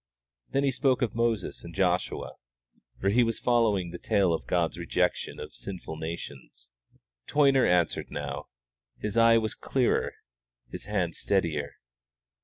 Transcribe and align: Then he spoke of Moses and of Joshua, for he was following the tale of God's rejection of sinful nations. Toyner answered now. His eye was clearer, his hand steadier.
Then 0.49 0.63
he 0.63 0.71
spoke 0.71 1.03
of 1.03 1.13
Moses 1.13 1.63
and 1.63 1.75
of 1.75 1.77
Joshua, 1.77 2.31
for 2.99 3.09
he 3.09 3.23
was 3.23 3.37
following 3.37 3.91
the 3.91 3.99
tale 3.99 4.33
of 4.33 4.47
God's 4.47 4.79
rejection 4.79 5.39
of 5.39 5.53
sinful 5.53 5.95
nations. 5.95 6.71
Toyner 7.27 7.67
answered 7.67 8.09
now. 8.09 8.47
His 8.97 9.15
eye 9.15 9.37
was 9.37 9.53
clearer, 9.53 10.15
his 10.71 10.85
hand 10.85 11.13
steadier. 11.13 11.73